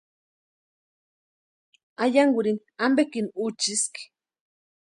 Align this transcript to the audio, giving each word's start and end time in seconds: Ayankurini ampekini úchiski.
Ayankurini 2.03 2.61
ampekini 2.85 3.29
úchiski. 3.45 4.01